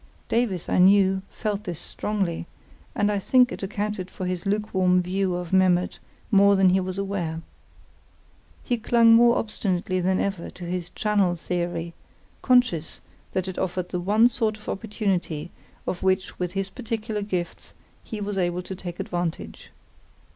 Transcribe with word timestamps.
Davies, 0.29 0.67
I 0.67 0.79
knew, 0.79 1.21
felt 1.29 1.63
this 1.65 1.79
strongly, 1.79 2.47
and 2.95 3.11
I 3.11 3.19
think 3.19 3.51
it 3.51 3.61
accounted 3.61 4.09
for 4.09 4.25
his 4.25 4.47
lukewarm 4.47 4.99
view 5.03 5.35
of 5.35 5.53
Memmert 5.53 5.99
more 6.31 6.55
than 6.55 6.69
he 6.69 6.79
was 6.79 6.97
aware. 6.97 7.43
He 8.63 8.77
clung 8.79 9.13
more 9.13 9.37
obstinately 9.37 9.99
than 9.99 10.19
ever 10.19 10.49
to 10.49 10.63
his 10.65 10.89
"channel 10.95 11.35
theory", 11.35 11.93
conscious 12.41 12.99
that 13.33 13.47
it 13.47 13.59
offered 13.59 13.89
the 13.89 13.99
one 13.99 14.27
sort 14.27 14.57
of 14.57 14.67
opportunity 14.67 15.51
of 15.85 16.01
which 16.01 16.39
with 16.39 16.53
his 16.53 16.71
peculiar 16.71 17.21
gifts 17.21 17.75
he 18.03 18.19
was 18.19 18.39
able 18.39 18.63
to 18.63 18.75
take 18.75 18.99
advantage. 18.99 19.69